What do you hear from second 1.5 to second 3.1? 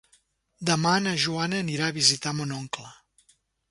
anirà a visitar mon oncle.